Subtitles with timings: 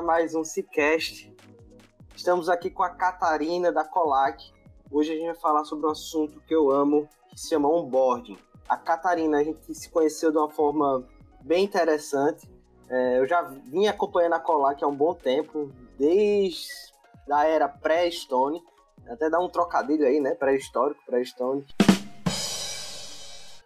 [0.00, 1.34] Mais um Cicast.
[2.16, 4.42] Estamos aqui com a Catarina da Colac.
[4.90, 8.38] Hoje a gente vai falar sobre um assunto que eu amo, que se chama onboarding.
[8.68, 11.06] A Catarina, a gente se conheceu de uma forma
[11.42, 12.48] bem interessante.
[12.88, 16.68] É, eu já vim acompanhando a Colac há um bom tempo, desde
[17.30, 18.62] a era pré-Stone.
[19.08, 20.34] Até dar um trocadilho aí, né?
[20.34, 21.66] Pré-histórico, pré-Stone.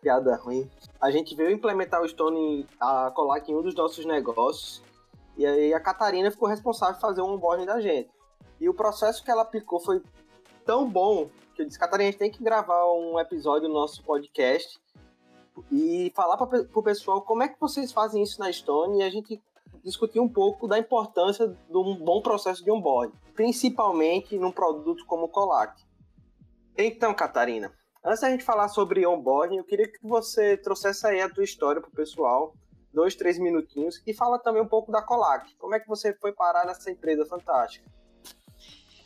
[0.01, 0.69] Piada ruim
[1.05, 4.83] a gente veio implementar o Stone, a Colac em um dos nossos negócios,
[5.37, 8.11] e aí a Catarina ficou responsável por fazer o onboarding da gente.
[8.61, 10.03] E o processo que ela aplicou foi
[10.65, 14.03] tão bom que eu disse, Catarina, a gente tem que gravar um episódio no nosso
[14.03, 14.81] podcast
[15.71, 19.11] e falar para o pessoal como é que vocês fazem isso na Stone e a
[19.11, 19.41] gente
[19.85, 25.25] discutir um pouco da importância de um bom processo de onboarding, principalmente num produto como
[25.25, 25.81] o Colac.
[26.77, 27.73] Então, Catarina,
[28.05, 31.81] Antes da gente falar sobre onboarding, eu queria que você trouxesse aí a tua história
[31.81, 32.55] pro pessoal,
[32.95, 35.53] dois, três minutinhos, e fala também um pouco da Colac.
[35.57, 37.85] Como é que você foi parar nessa empresa fantástica?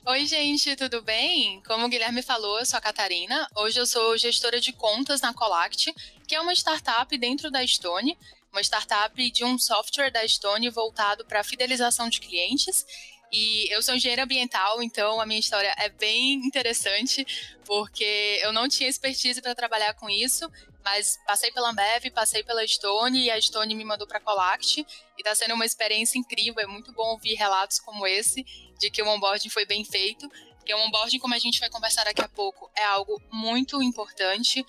[0.07, 1.63] Oi, gente, tudo bem?
[1.67, 3.47] Como o Guilherme falou, eu sou a Catarina.
[3.57, 5.93] Hoje eu sou gestora de contas na Colact,
[6.27, 8.17] que é uma startup dentro da Stone,
[8.53, 12.87] uma startup de um software da Stone voltado para fidelização de clientes
[13.31, 17.27] e eu sou engenheira ambiental, então a minha história é bem interessante,
[17.67, 20.51] porque eu não tinha expertise para trabalhar com isso,
[20.91, 24.87] mas passei pela Ambev, passei pela Stone e a Stone me mandou para Colact e
[25.19, 26.63] está sendo uma experiência incrível.
[26.63, 28.43] É muito bom ouvir relatos como esse
[28.79, 30.27] de que o onboarding foi bem feito
[30.69, 34.63] porque o onboarding, como a gente vai conversar daqui a pouco, é algo muito importante.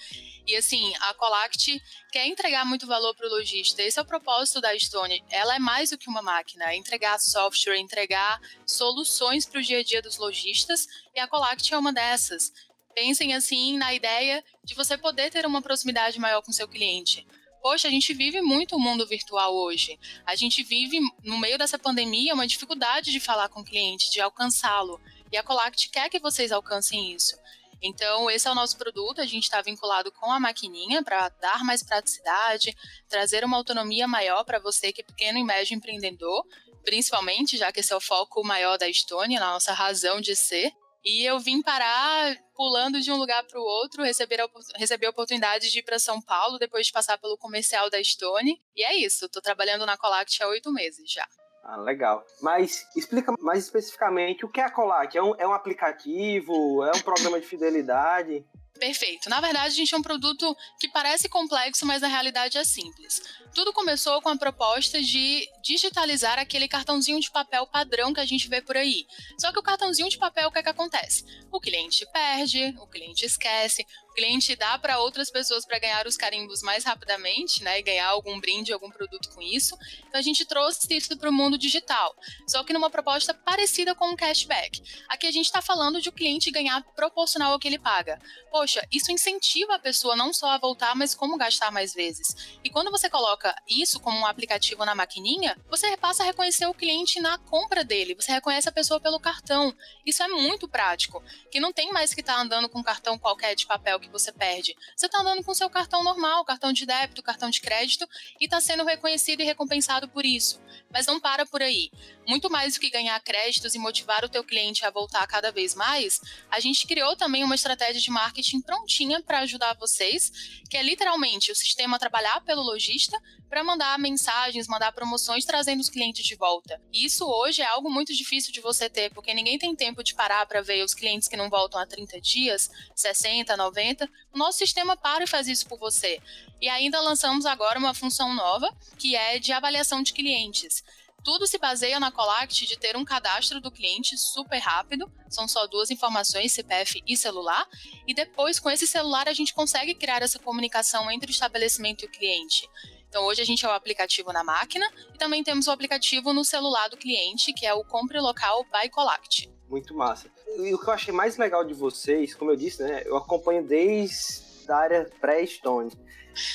[0.48, 1.78] E assim, a Colact
[2.10, 3.84] quer entregar muito valor para o lojista.
[3.84, 5.22] Esse é o propósito da Stone.
[5.30, 9.80] Ela é mais do que uma máquina, é entregar software, entregar soluções para o dia
[9.80, 10.88] a dia dos lojistas.
[11.14, 12.54] E a Colact é uma dessas.
[12.94, 17.26] Pensem assim na ideia de você poder ter uma proximidade maior com seu cliente.
[17.62, 20.00] Poxa, a gente vive muito o mundo virtual hoje.
[20.26, 24.22] A gente vive, no meio dessa pandemia, uma dificuldade de falar com o cliente, de
[24.22, 25.00] alcançá-lo.
[25.32, 27.38] E a Colact quer que vocês alcancem isso.
[27.82, 29.22] Então, esse é o nosso produto.
[29.22, 32.76] A gente está vinculado com a maquininha para dar mais praticidade,
[33.08, 36.46] trazer uma autonomia maior para você que é pequeno e médio empreendedor,
[36.84, 40.72] principalmente, já que esse é o foco maior da Estônia, na nossa razão de ser.
[41.04, 45.12] E eu vim parar pulando de um lugar para o outro, receber a, receber a
[45.12, 48.62] oportunidade de ir para São Paulo depois de passar pelo comercial da Stone.
[48.76, 51.26] E é isso, estou trabalhando na Colact há oito meses já.
[51.64, 52.26] Ah, legal.
[52.42, 55.16] Mas explica mais especificamente o que é a Colac?
[55.16, 56.84] É um, é um aplicativo?
[56.84, 58.46] É um programa de fidelidade?
[58.78, 59.30] Perfeito.
[59.30, 63.22] Na verdade, a gente é um produto que parece complexo, mas na realidade é simples.
[63.54, 68.48] Tudo começou com a proposta de digitalizar aquele cartãozinho de papel padrão que a gente
[68.48, 69.06] vê por aí.
[69.38, 71.26] Só que o cartãozinho de papel, o que, é que acontece?
[71.52, 73.86] O cliente perde, o cliente esquece,
[74.20, 78.38] cliente dá para outras pessoas para ganhar os carimbos mais rapidamente, né, e ganhar algum
[78.38, 79.78] brinde, algum produto com isso.
[80.08, 82.14] Então a gente trouxe isso para o mundo digital,
[82.46, 84.84] só que numa proposta parecida com um cashback.
[85.08, 88.20] Aqui a gente está falando de o cliente ganhar proporcional ao que ele paga.
[88.52, 92.58] Poxa, isso incentiva a pessoa não só a voltar, mas como gastar mais vezes.
[92.62, 96.74] E quando você coloca isso como um aplicativo na maquininha, você passa a reconhecer o
[96.74, 99.74] cliente na compra dele, você reconhece a pessoa pelo cartão.
[100.06, 103.18] Isso é muito prático, que não tem mais que estar tá andando com um cartão
[103.18, 104.76] qualquer de papel que que você perde.
[104.96, 108.08] Você está andando com seu cartão normal, cartão de débito, cartão de crédito,
[108.40, 110.60] e está sendo reconhecido e recompensado por isso.
[110.92, 111.92] Mas não para por aí.
[112.28, 115.76] Muito mais do que ganhar créditos e motivar o teu cliente a voltar cada vez
[115.76, 116.20] mais,
[116.50, 120.32] a gente criou também uma estratégia de marketing prontinha para ajudar vocês,
[120.70, 123.20] que é literalmente o sistema trabalhar pelo lojista
[123.50, 126.80] para mandar mensagens, mandar promoções trazendo os clientes de volta.
[126.94, 130.14] E isso hoje é algo muito difícil de você ter, porque ninguém tem tempo de
[130.14, 133.99] parar para ver os clientes que não voltam há 30 dias, 60, 90.
[134.34, 136.22] O nosso sistema para e faz isso por você.
[136.62, 140.84] E ainda lançamos agora uma função nova, que é de avaliação de clientes.
[141.24, 145.68] Tudo se baseia na Colact de ter um cadastro do cliente super rápido, são só
[145.68, 147.68] duas informações, CPF e celular,
[148.08, 152.08] e depois com esse celular a gente consegue criar essa comunicação entre o estabelecimento e
[152.08, 152.70] o cliente.
[153.10, 156.46] Então hoje a gente é o aplicativo na máquina e também temos o aplicativo no
[156.46, 159.50] celular do cliente, que é o Compre Local by Colact.
[159.68, 160.32] Muito massa.
[160.58, 163.64] E o que eu achei mais legal de vocês, como eu disse, né, eu acompanho
[163.64, 165.92] desde a área pré-Stone.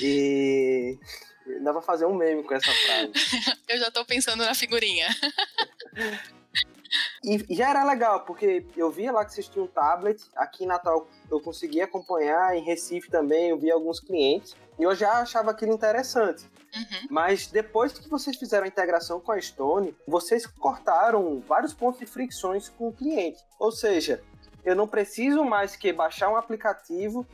[0.00, 0.99] E
[1.61, 3.12] Dá pra fazer um meme com essa frase.
[3.69, 5.06] eu já tô pensando na figurinha.
[7.23, 10.23] e já era legal, porque eu via lá que vocês tinham um tablet.
[10.37, 14.56] Aqui em Natal eu conseguia acompanhar, em Recife também eu via alguns clientes.
[14.79, 16.46] E eu já achava aquilo interessante.
[16.75, 17.09] Uhum.
[17.11, 22.06] Mas depois que vocês fizeram a integração com a Stone, vocês cortaram vários pontos de
[22.06, 23.38] fricções com o cliente.
[23.59, 24.23] Ou seja,
[24.65, 27.26] eu não preciso mais que baixar um aplicativo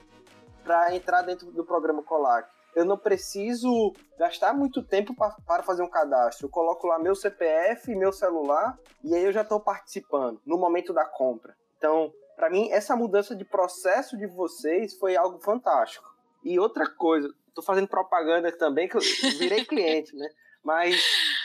[0.62, 5.82] para entrar dentro do programa Colac eu não preciso gastar muito tempo pra, para fazer
[5.82, 6.46] um cadastro.
[6.46, 10.93] Eu coloco lá meu CPF, meu celular e aí eu já estou participando no momento
[10.93, 11.56] da compra.
[11.76, 16.08] Então, para mim, essa mudança de processo de vocês foi algo fantástico.
[16.44, 19.00] E outra coisa, estou fazendo propaganda também, que eu
[19.38, 20.29] virei cliente, né?
[20.64, 21.02] Mas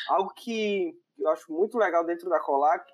[0.07, 2.86] algo que eu acho muito legal dentro da Colac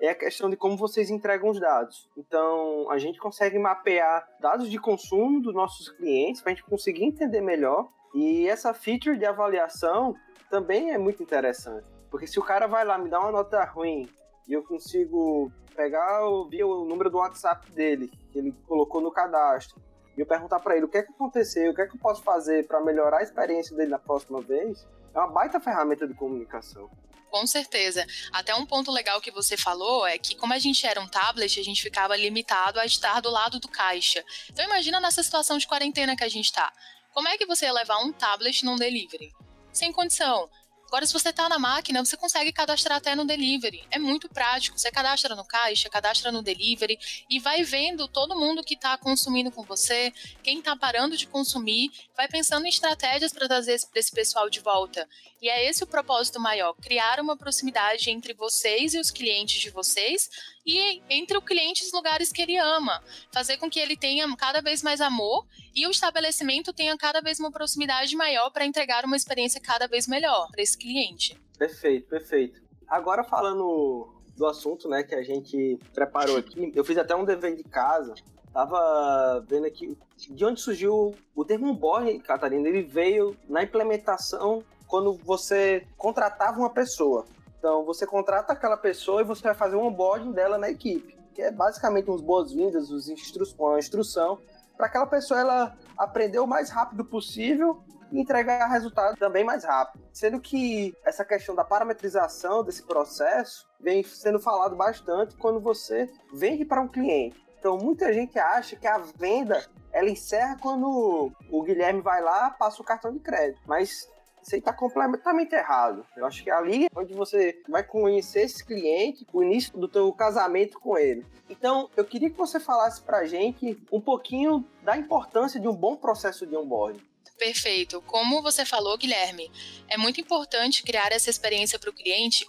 [0.00, 2.08] é a questão de como vocês entregam os dados.
[2.16, 7.04] Então, a gente consegue mapear dados de consumo dos nossos clientes para a gente conseguir
[7.04, 7.88] entender melhor.
[8.14, 10.14] E essa feature de avaliação
[10.50, 11.86] também é muito interessante.
[12.10, 14.08] Porque se o cara vai lá me dar uma nota ruim
[14.46, 19.80] e eu consigo pegar via o número do WhatsApp dele, que ele colocou no cadastro,
[20.18, 22.00] e eu perguntar para ele o que é que aconteceu, o que é que eu
[22.00, 24.84] posso fazer para melhorar a experiência dele na próxima vez,
[25.14, 26.90] é uma baita ferramenta de comunicação.
[27.30, 28.04] Com certeza.
[28.32, 31.60] Até um ponto legal que você falou é que, como a gente era um tablet,
[31.60, 34.24] a gente ficava limitado a estar do lado do caixa.
[34.50, 36.72] Então, imagina nessa situação de quarentena que a gente está.
[37.12, 39.32] Como é que você ia levar um tablet num delivery?
[39.72, 40.50] Sem condição.
[40.88, 43.86] Agora, se você está na máquina, você consegue cadastrar até no delivery.
[43.90, 44.78] É muito prático.
[44.78, 46.98] Você cadastra no caixa, cadastra no delivery
[47.28, 50.10] e vai vendo todo mundo que está consumindo com você,
[50.42, 55.06] quem está parando de consumir, vai pensando em estratégias para trazer esse pessoal de volta.
[55.40, 59.70] E é esse o propósito maior: criar uma proximidade entre vocês e os clientes de
[59.70, 60.28] vocês
[60.66, 63.02] e entre o cliente e os lugares que ele ama.
[63.32, 67.38] Fazer com que ele tenha cada vez mais amor e o estabelecimento tenha cada vez
[67.38, 71.38] uma proximidade maior para entregar uma experiência cada vez melhor para esse cliente.
[71.56, 72.60] Perfeito, perfeito.
[72.88, 77.56] Agora falando do assunto, né, que a gente preparou aqui, eu fiz até um dever
[77.56, 78.14] de casa.
[78.52, 82.68] Tava vendo aqui de onde surgiu o termo onboarding, Catarina.
[82.68, 87.26] Ele veio na implementação quando você contratava uma pessoa.
[87.58, 91.42] Então, você contrata aquela pessoa e você vai fazer um onboarding dela na equipe, que
[91.42, 94.38] é basicamente uns boas-vindas, instru uma instrução
[94.76, 97.82] para aquela pessoa ela aprender o mais rápido possível
[98.12, 100.02] e entregar resultado também mais rápido.
[100.12, 106.64] Sendo que essa questão da parametrização desse processo vem sendo falado bastante quando você vende
[106.64, 107.44] para um cliente.
[107.58, 112.80] Então muita gente acha que a venda ela encerra quando o Guilherme vai lá, passa
[112.80, 113.60] o cartão de crédito.
[113.66, 114.08] Mas
[114.42, 116.06] isso aí tá completamente errado.
[116.16, 120.12] Eu acho que ali é onde você vai conhecer esse cliente, o início do teu
[120.12, 121.24] casamento com ele.
[121.48, 125.96] Então, eu queria que você falasse pra gente um pouquinho da importância de um bom
[125.96, 127.00] processo de onboarding.
[127.38, 128.02] Perfeito.
[128.02, 129.48] Como você falou, Guilherme,
[129.88, 132.44] é muito importante criar essa experiência para o cliente.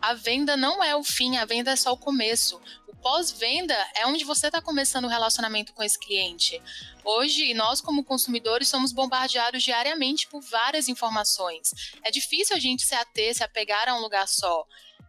[0.00, 2.60] A venda não é o fim, a venda é só o começo.
[3.02, 6.60] Pós-venda é onde você está começando o relacionamento com esse cliente.
[7.04, 11.70] Hoje, nós, como consumidores, somos bombardeados diariamente por várias informações.
[12.02, 14.66] É difícil a gente se ater, se apegar a um lugar só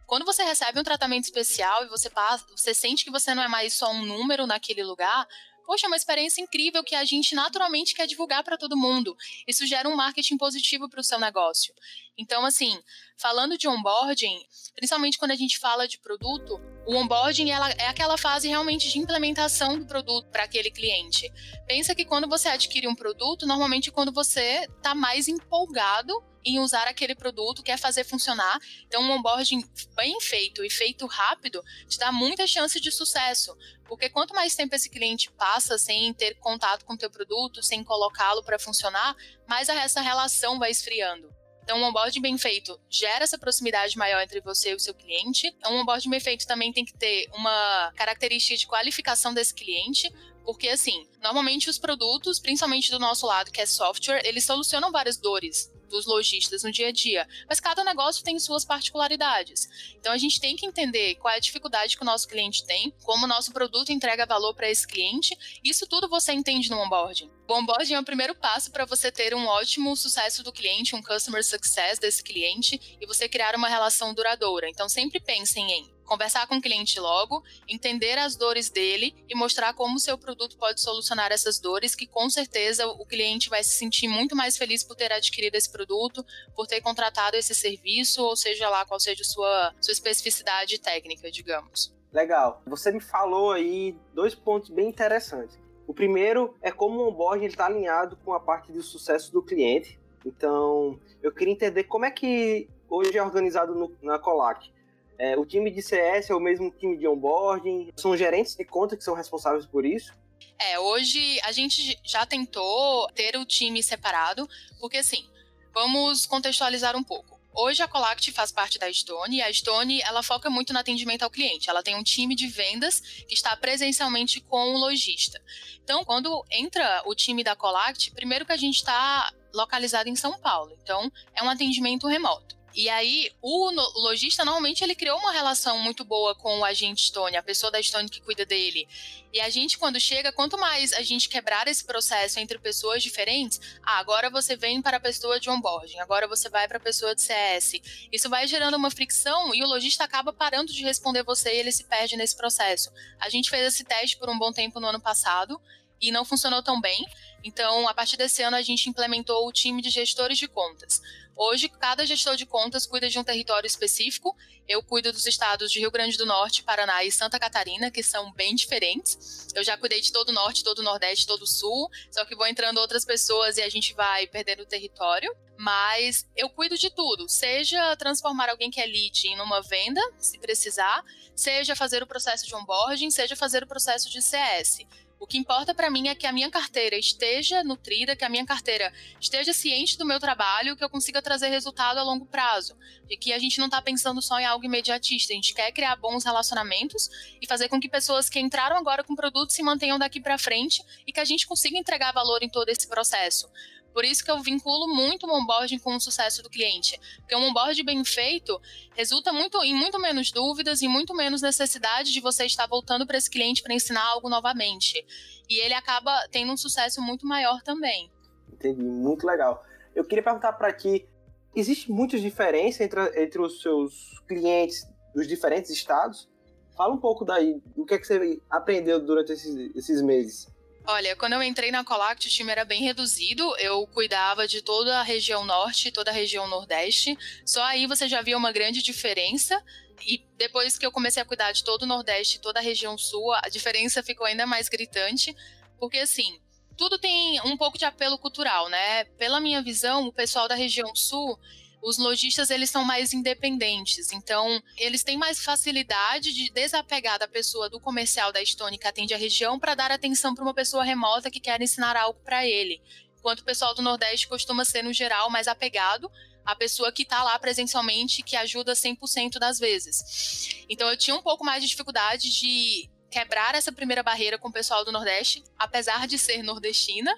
[0.08, 3.48] quando você recebe um tratamento especial e você passa, você sente que você não é
[3.48, 5.28] mais só um número naquele lugar,
[5.66, 9.14] poxa, é uma experiência incrível que a gente naturalmente quer divulgar para todo mundo.
[9.46, 11.74] Isso gera um marketing positivo para o seu negócio.
[12.16, 12.82] Então, assim,
[13.18, 14.40] falando de onboarding,
[14.74, 18.98] principalmente quando a gente fala de produto, o onboarding ela, é aquela fase realmente de
[18.98, 21.30] implementação do produto para aquele cliente.
[21.66, 26.88] Pensa que quando você adquire um produto, normalmente quando você está mais empolgado em usar
[26.88, 28.58] aquele produto, quer fazer funcionar.
[28.86, 29.62] Então, um onboarding
[29.94, 33.54] bem feito e feito rápido te dá muita chance de sucesso.
[33.86, 37.84] Porque quanto mais tempo esse cliente passa sem ter contato com o teu produto, sem
[37.84, 39.14] colocá-lo para funcionar,
[39.46, 41.37] mais essa relação vai esfriando.
[41.68, 45.48] Então, um onboarding bem feito gera essa proximidade maior entre você e o seu cliente.
[45.48, 50.10] Então, um onboarding bem feito também tem que ter uma característica de qualificação desse cliente,
[50.46, 55.18] porque assim, normalmente os produtos, principalmente do nosso lado, que é software, eles solucionam várias
[55.18, 59.68] dores dos lojistas no dia a dia, mas cada negócio tem suas particularidades.
[59.96, 62.94] Então a gente tem que entender qual é a dificuldade que o nosso cliente tem,
[63.02, 65.36] como o nosso produto entrega valor para esse cliente.
[65.64, 67.30] Isso tudo você entende no onboarding.
[67.48, 71.02] O onboarding é o primeiro passo para você ter um ótimo sucesso do cliente, um
[71.02, 74.68] customer success desse cliente e você criar uma relação duradoura.
[74.68, 79.74] Então sempre pensem em conversar com o cliente logo, entender as dores dele e mostrar
[79.74, 83.76] como o seu produto pode solucionar essas dores, que com certeza o cliente vai se
[83.76, 86.24] sentir muito mais feliz por ter adquirido esse produto,
[86.56, 91.30] por ter contratado esse serviço, ou seja lá qual seja a sua, sua especificidade técnica,
[91.30, 91.94] digamos.
[92.12, 92.62] Legal.
[92.66, 95.58] Você me falou aí dois pontos bem interessantes.
[95.86, 99.98] O primeiro é como o onboarding está alinhado com a parte do sucesso do cliente.
[100.24, 104.70] Então, eu queria entender como é que hoje é organizado no, na Colac.
[105.18, 107.92] É, o time de CS é o mesmo time de onboarding?
[107.96, 110.12] São gerentes de conta que são responsáveis por isso?
[110.58, 114.48] É, hoje a gente já tentou ter o time separado,
[114.80, 115.28] porque assim,
[115.74, 117.38] vamos contextualizar um pouco.
[117.54, 121.24] Hoje a Colact faz parte da Stone e a Stone ela foca muito no atendimento
[121.24, 121.68] ao cliente.
[121.68, 125.42] Ela tem um time de vendas que está presencialmente com o lojista.
[125.82, 130.38] Então, quando entra o time da Colact, primeiro que a gente está localizado em São
[130.38, 130.76] Paulo.
[130.82, 132.57] Então, é um atendimento remoto.
[132.74, 133.70] E aí, o,
[134.00, 137.82] lojista, normalmente, ele criou uma relação muito boa com o agente Stone, a pessoa da
[137.82, 138.86] Stone que cuida dele.
[139.32, 143.60] E a gente, quando chega, quanto mais a gente quebrar esse processo entre pessoas diferentes,
[143.82, 147.14] ah, agora você vem para a pessoa de onboarding, agora você vai para a pessoa
[147.14, 147.80] de CS.
[148.12, 151.72] Isso vai gerando uma fricção e o lojista acaba parando de responder você e ele
[151.72, 152.90] se perde nesse processo.
[153.18, 155.60] A gente fez esse teste por um bom tempo no ano passado
[156.00, 157.04] e não funcionou tão bem.
[157.42, 161.00] Então, a partir desse ano, a gente implementou o time de gestores de contas.
[161.40, 164.36] Hoje, cada gestor de contas cuida de um território específico.
[164.66, 168.32] Eu cuido dos estados de Rio Grande do Norte, Paraná e Santa Catarina, que são
[168.32, 169.46] bem diferentes.
[169.54, 172.34] Eu já cuidei de todo o Norte, todo o Nordeste, todo o Sul, só que
[172.34, 175.32] vão entrando outras pessoas e a gente vai perdendo o território.
[175.56, 180.40] Mas eu cuido de tudo, seja transformar alguém que é lead em uma venda, se
[180.40, 181.04] precisar,
[181.36, 184.80] seja fazer o processo de onboarding, seja fazer o processo de CS.
[185.20, 188.46] O que importa para mim é que a minha carteira esteja nutrida, que a minha
[188.46, 192.76] carteira esteja ciente do meu trabalho, que eu consiga trazer resultado a longo prazo.
[193.10, 195.96] E que a gente não está pensando só em algo imediatista, a gente quer criar
[195.96, 197.10] bons relacionamentos
[197.42, 200.84] e fazer com que pessoas que entraram agora com produto se mantenham daqui para frente
[201.04, 203.48] e que a gente consiga entregar valor em todo esse processo.
[203.92, 207.00] Por isso que eu vinculo muito o onboarding com o sucesso do cliente.
[207.18, 208.60] Porque um onboarding bem feito
[208.94, 213.18] resulta muito em muito menos dúvidas e muito menos necessidade de você estar voltando para
[213.18, 215.04] esse cliente para ensinar algo novamente.
[215.48, 218.10] E ele acaba tendo um sucesso muito maior também.
[218.52, 219.64] Entendi, muito legal.
[219.94, 221.08] Eu queria perguntar para ti,
[221.54, 226.28] existe muita diferença entre, entre os seus clientes dos diferentes estados?
[226.76, 230.46] Fala um pouco daí, o que é que você aprendeu durante esses, esses meses?
[230.90, 233.54] Olha, quando eu entrei na Colact, o time era bem reduzido.
[233.58, 237.14] Eu cuidava de toda a região norte, toda a região nordeste.
[237.44, 239.62] Só aí você já via uma grande diferença.
[240.00, 243.34] E depois que eu comecei a cuidar de todo o nordeste, toda a região sul,
[243.34, 245.36] a diferença ficou ainda mais gritante.
[245.78, 246.40] Porque assim,
[246.74, 249.04] tudo tem um pouco de apelo cultural, né?
[249.18, 251.38] Pela minha visão, o pessoal da região sul
[251.82, 257.68] os lojistas eles são mais independentes, então eles têm mais facilidade de desapegar da pessoa
[257.70, 261.30] do comercial da Stone que atende a região para dar atenção para uma pessoa remota
[261.30, 262.82] que quer ensinar algo para ele.
[263.18, 266.10] Enquanto o pessoal do Nordeste costuma ser, no geral, mais apegado
[266.44, 270.64] à pessoa que está lá presencialmente, que ajuda 100% das vezes.
[270.68, 274.52] Então eu tinha um pouco mais de dificuldade de quebrar essa primeira barreira com o
[274.52, 277.12] pessoal do Nordeste, apesar de ser nordestina,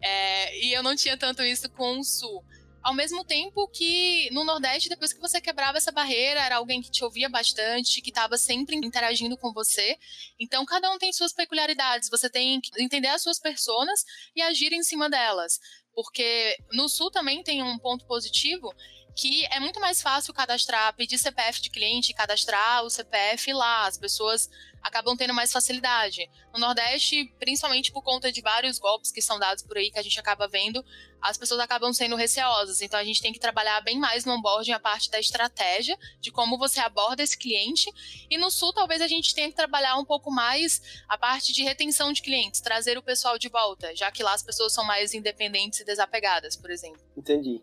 [0.00, 2.44] é, e eu não tinha tanto isso com o Sul.
[2.84, 6.90] Ao mesmo tempo que no Nordeste, depois que você quebrava essa barreira, era alguém que
[6.90, 9.96] te ouvia bastante, que estava sempre interagindo com você.
[10.38, 12.10] Então, cada um tem suas peculiaridades.
[12.10, 14.04] Você tem que entender as suas personas
[14.36, 15.58] e agir em cima delas.
[15.94, 18.70] Porque no Sul também tem um ponto positivo
[19.16, 23.86] que é muito mais fácil cadastrar, pedir CPF de cliente, cadastrar o CPF lá.
[23.86, 24.50] As pessoas
[24.82, 26.28] acabam tendo mais facilidade.
[26.52, 30.02] No Nordeste, principalmente por conta de vários golpes que são dados por aí que a
[30.02, 30.84] gente acaba vendo,
[31.24, 32.82] as pessoas acabam sendo receosas.
[32.82, 36.30] Então a gente tem que trabalhar bem mais no onboarding a parte da estratégia, de
[36.30, 37.90] como você aborda esse cliente.
[38.30, 41.62] E no Sul, talvez a gente tenha que trabalhar um pouco mais a parte de
[41.62, 45.14] retenção de clientes, trazer o pessoal de volta, já que lá as pessoas são mais
[45.14, 47.00] independentes e desapegadas, por exemplo.
[47.16, 47.62] Entendi.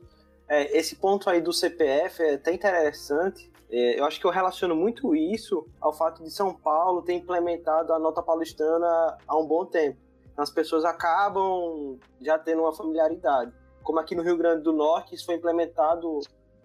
[0.49, 3.51] É, esse ponto aí do CPF é até interessante.
[3.69, 7.93] É, eu acho que eu relaciono muito isso ao fato de São Paulo ter implementado
[7.93, 9.97] a nota paulistana há um bom tempo.
[10.41, 13.53] As pessoas acabam já tendo uma familiaridade.
[13.83, 16.19] Como aqui no Rio Grande do Norte, isso foi implementado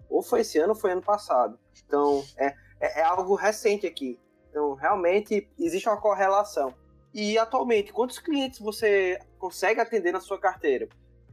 [0.09, 1.59] ou foi esse ano ou foi ano passado.
[1.85, 2.47] Então, é,
[2.79, 4.19] é, é algo recente aqui.
[4.49, 6.73] Então, realmente, existe uma correlação.
[7.13, 10.89] E atualmente, quantos clientes você consegue atender na sua carteira?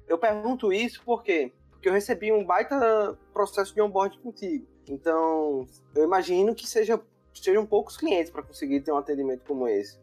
[0.07, 4.67] Eu pergunto isso porque porque eu recebi um baita processo de onboard contigo.
[4.89, 6.99] Então, eu imagino que seja,
[7.35, 9.99] sejam poucos clientes para conseguir ter um atendimento como esse.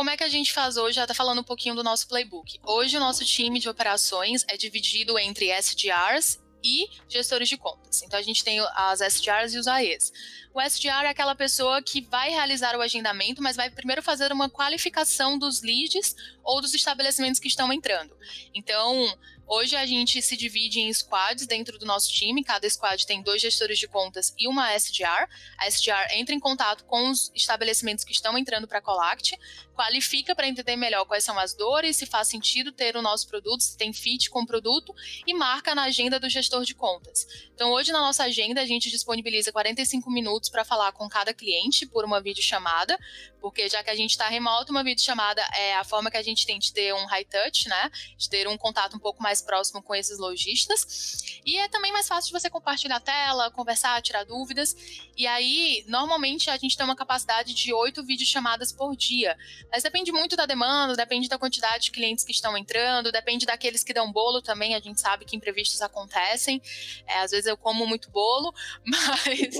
[0.00, 0.96] Como é que a gente faz hoje?
[0.96, 2.58] Já está falando um pouquinho do nosso playbook.
[2.64, 8.02] Hoje o nosso time de operações é dividido entre SDRs e gestores de contas.
[8.02, 10.10] Então a gente tem as SDRs e os AEs.
[10.54, 14.48] O SDR é aquela pessoa que vai realizar o agendamento, mas vai primeiro fazer uma
[14.48, 18.16] qualificação dos leads ou dos estabelecimentos que estão entrando.
[18.54, 19.06] Então,
[19.52, 23.42] Hoje a gente se divide em squads dentro do nosso time, cada squad tem dois
[23.42, 25.28] gestores de contas e uma SDR.
[25.58, 29.36] A SDR entra em contato com os estabelecimentos que estão entrando para a Colact,
[29.74, 33.60] qualifica para entender melhor quais são as dores, se faz sentido ter o nosso produto,
[33.62, 34.94] se tem fit com o produto
[35.26, 37.26] e marca na agenda do gestor de contas.
[37.52, 41.86] Então hoje na nossa agenda a gente disponibiliza 45 minutos para falar com cada cliente
[41.86, 42.96] por uma videochamada,
[43.40, 46.46] porque já que a gente está remoto, uma videochamada é a forma que a gente
[46.46, 47.90] tem de ter um high touch, né?
[48.16, 51.40] De ter um contato um pouco mais próximo com esses lojistas.
[51.44, 54.76] E é também mais fácil de você compartilhar a tela, conversar, tirar dúvidas.
[55.16, 59.36] E aí, normalmente, a gente tem uma capacidade de oito videochamadas por dia.
[59.70, 63.82] Mas depende muito da demanda, depende da quantidade de clientes que estão entrando, depende daqueles
[63.82, 64.74] que dão bolo também.
[64.74, 66.60] A gente sabe que imprevistos acontecem.
[67.06, 68.54] É, às vezes eu como muito bolo,
[68.84, 69.54] mas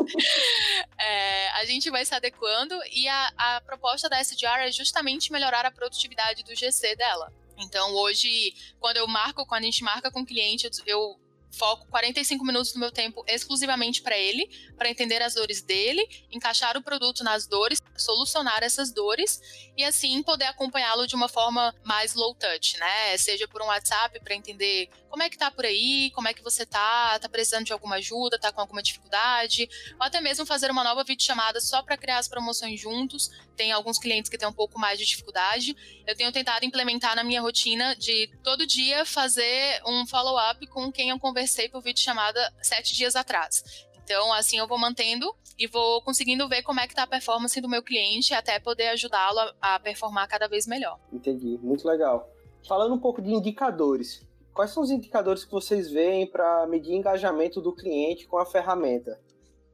[0.98, 2.74] é, a gente vai se adequando.
[2.92, 7.32] E a, a proposta da SDR é justamente melhorar a produtividade do GC dela.
[7.62, 11.18] Então, hoje, quando eu marco, quando a gente marca com o cliente, eu
[11.50, 16.76] foco 45 minutos do meu tempo exclusivamente para ele, para entender as dores dele, encaixar
[16.76, 19.40] o produto nas dores, solucionar essas dores
[19.76, 23.16] e assim poder acompanhá-lo de uma forma mais low touch, né?
[23.18, 26.42] Seja por um WhatsApp para entender como é que tá por aí, como é que
[26.42, 30.70] você tá, tá precisando de alguma ajuda, tá com alguma dificuldade, ou até mesmo fazer
[30.70, 33.30] uma nova videochamada só para criar as promoções juntos.
[33.56, 35.76] Tem alguns clientes que têm um pouco mais de dificuldade.
[36.06, 41.10] Eu tenho tentado implementar na minha rotina de todo dia fazer um follow-up com quem
[41.10, 43.86] eu conversei por videochamada sete dias atrás.
[44.04, 47.58] Então, assim, eu vou mantendo e vou conseguindo ver como é que tá a performance
[47.60, 50.98] do meu cliente até poder ajudá-lo a performar cada vez melhor.
[51.12, 52.28] Entendi, muito legal.
[52.68, 57.60] Falando um pouco de indicadores, Quais são os indicadores que vocês veem para medir engajamento
[57.60, 59.18] do cliente com a ferramenta?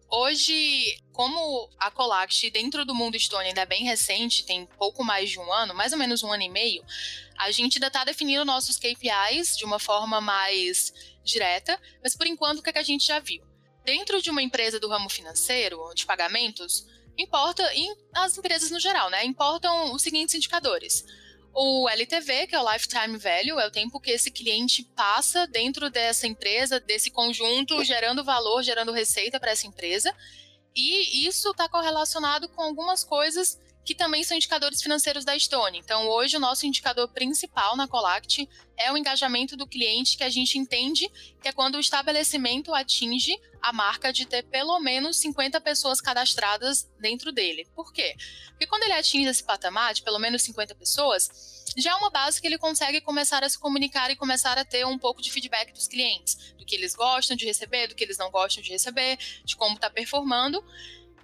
[0.08, 5.30] Hoje, como a Colact dentro do mundo Stone ainda é bem recente, tem pouco mais
[5.30, 6.84] de um ano, mais ou menos um ano e meio,
[7.36, 10.92] a gente ainda está definindo nossos KPIs de uma forma mais
[11.24, 13.42] direta, mas por enquanto o que, é que a gente já viu?
[13.84, 16.86] Dentro de uma empresa do ramo financeiro, de pagamentos,
[17.18, 19.24] importa, e as empresas no geral, né?
[19.24, 21.04] Importam os seguintes indicadores
[21.58, 25.88] o LTV, que é o Lifetime Value, é o tempo que esse cliente passa dentro
[25.88, 30.14] dessa empresa, desse conjunto, gerando valor, gerando receita para essa empresa.
[30.74, 35.78] E isso está correlacionado com algumas coisas que também são indicadores financeiros da Stone.
[35.78, 40.28] Então, hoje, o nosso indicador principal na Colact é o engajamento do cliente, que a
[40.28, 41.08] gente entende
[41.40, 46.90] que é quando o estabelecimento atinge a marca de ter pelo menos 50 pessoas cadastradas
[46.98, 47.64] dentro dele.
[47.76, 48.16] Por quê?
[48.48, 52.40] Porque quando ele atinge esse patamar de pelo menos 50 pessoas, já é uma base
[52.40, 55.72] que ele consegue começar a se comunicar e começar a ter um pouco de feedback
[55.72, 59.16] dos clientes, do que eles gostam de receber, do que eles não gostam de receber,
[59.44, 60.60] de como está performando.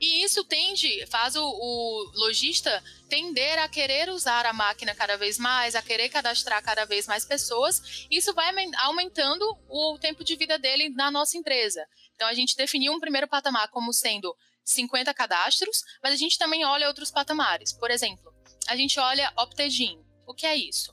[0.03, 5.39] E isso tende, faz o, o lojista tender a querer usar a máquina cada vez
[5.39, 8.05] mais, a querer cadastrar cada vez mais pessoas.
[8.11, 11.87] Isso vai aumentando o tempo de vida dele na nossa empresa.
[12.17, 16.65] Então a gente definiu um primeiro patamar como sendo 50 cadastros, mas a gente também
[16.65, 17.73] olha outros patamares.
[17.73, 18.35] Por exemplo,
[18.67, 20.05] a gente olha Optegin.
[20.27, 20.93] O que é isso?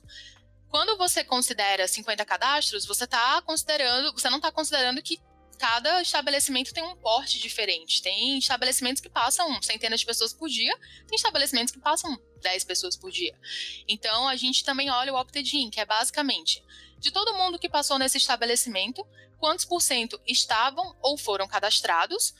[0.68, 5.20] Quando você considera 50 cadastros, você está considerando, você não está considerando que
[5.60, 8.00] cada estabelecimento tem um porte diferente.
[8.00, 10.74] Tem estabelecimentos que passam centenas de pessoas por dia,
[11.06, 13.38] tem estabelecimentos que passam 10 pessoas por dia.
[13.86, 16.64] Então, a gente também olha o Opted-in, que é basicamente
[16.98, 19.06] de todo mundo que passou nesse estabelecimento,
[19.38, 22.34] quantos por cento estavam ou foram cadastrados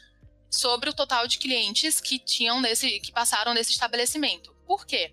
[0.50, 4.54] sobre o total de clientes que tinham nesse, que passaram nesse estabelecimento.
[4.66, 5.12] Por quê?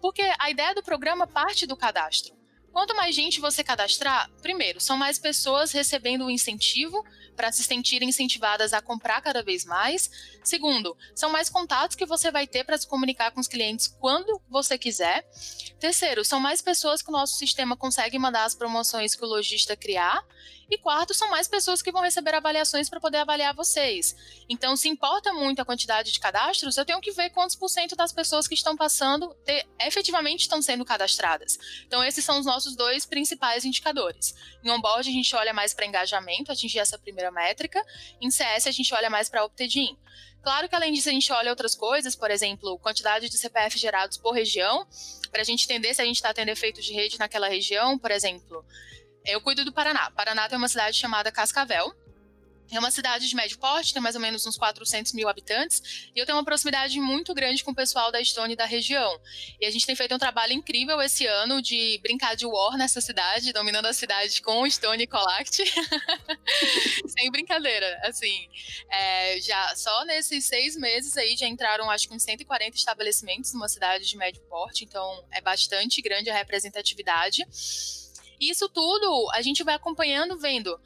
[0.00, 2.34] Porque a ideia do programa parte do cadastro.
[2.74, 7.04] Quanto mais gente você cadastrar, primeiro, são mais pessoas recebendo o incentivo
[7.36, 10.10] para se sentirem incentivadas a comprar cada vez mais.
[10.42, 14.42] Segundo, são mais contatos que você vai ter para se comunicar com os clientes quando
[14.50, 15.24] você quiser.
[15.78, 19.76] Terceiro, são mais pessoas que o nosso sistema consegue mandar as promoções que o lojista
[19.76, 20.26] criar.
[20.70, 24.16] E quarto, são mais pessoas que vão receber avaliações para poder avaliar vocês.
[24.48, 27.94] Então, se importa muito a quantidade de cadastros, eu tenho que ver quantos por cento
[27.94, 29.34] das pessoas que estão passando
[29.80, 31.58] efetivamente estão sendo cadastradas.
[31.86, 34.34] Então, esses são os nossos dois principais indicadores.
[34.62, 37.84] Em onboard, a gente olha mais para engajamento, atingir essa primeira métrica.
[38.20, 39.96] Em CS, a gente olha mais para opted-in.
[40.44, 44.18] Claro que além disso a gente olha outras coisas, por exemplo, quantidade de CPF gerados
[44.18, 44.86] por região,
[45.30, 48.10] para a gente entender se a gente está tendo efeitos de rede naquela região, por
[48.10, 48.62] exemplo.
[49.24, 50.10] Eu cuido do Paraná.
[50.10, 51.94] Paraná tem uma cidade chamada Cascavel.
[52.70, 56.18] É uma cidade de médio porte, tem mais ou menos uns 400 mil habitantes, e
[56.18, 59.20] eu tenho uma proximidade muito grande com o pessoal da Estônia e da região.
[59.60, 63.00] E a gente tem feito um trabalho incrível esse ano de brincar de war nessa
[63.00, 65.62] cidade, dominando a cidade com Estônia e Colact.
[67.06, 68.48] Sem brincadeira, assim.
[68.90, 73.68] É, já Só nesses seis meses aí já entraram, acho que uns 140 estabelecimentos numa
[73.68, 77.46] cidade de médio porte, então é bastante grande a representatividade.
[78.40, 80.78] Isso tudo a gente vai acompanhando, vendo.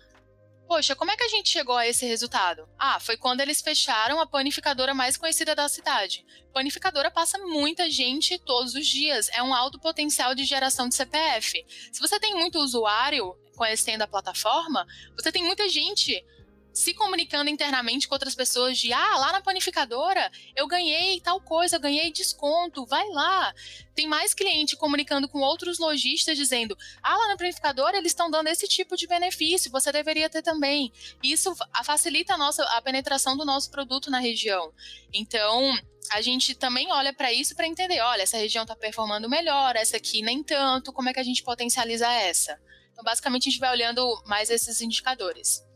[0.69, 2.69] Poxa, como é que a gente chegou a esse resultado?
[2.79, 6.27] Ah, foi quando eles fecharam a panificadora mais conhecida da cidade.
[6.53, 11.65] Panificadora passa muita gente todos os dias, é um alto potencial de geração de CPF.
[11.91, 16.23] Se você tem muito usuário conhecendo a plataforma, você tem muita gente
[16.73, 21.77] se comunicando internamente com outras pessoas de ah, lá na panificadora eu ganhei tal coisa,
[21.77, 23.53] eu ganhei desconto, vai lá.
[23.95, 28.49] Tem mais cliente comunicando com outros lojistas dizendo: ah, lá na panificadora eles estão dando
[28.49, 30.93] esse tipo de benefício, você deveria ter também.
[31.23, 31.55] Isso
[31.85, 34.73] facilita a nossa a penetração do nosso produto na região.
[35.13, 35.75] Então,
[36.13, 39.97] a gente também olha para isso para entender, olha, essa região está performando melhor, essa
[39.97, 42.59] aqui nem tanto, como é que a gente potencializa essa?
[42.93, 45.68] Então, basicamente, a gente vai olhando mais esses indicadores.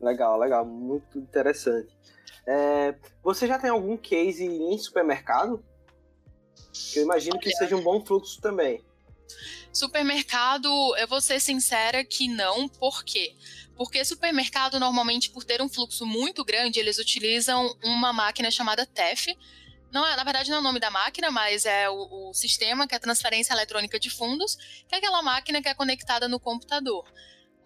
[0.00, 1.96] Legal, legal, muito interessante.
[2.46, 5.64] É, você já tem algum case em supermercado?
[6.72, 8.84] Que eu imagino que seja um bom fluxo também.
[9.72, 13.34] Supermercado, eu vou ser sincera que não, por quê?
[13.76, 19.36] Porque supermercado, normalmente, por ter um fluxo muito grande, eles utilizam uma máquina chamada TEF.
[19.92, 22.88] Não é, na verdade, não é o nome da máquina, mas é o, o sistema
[22.88, 24.56] que é a transferência eletrônica de fundos,
[24.88, 27.04] que é aquela máquina que é conectada no computador.